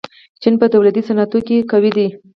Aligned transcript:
چین 0.41 0.53
په 0.61 0.65
تولیدي 0.73 1.01
صنعتونو 1.07 1.45
کې 1.47 1.67
قوي 1.71 1.91
دی. 1.97 2.07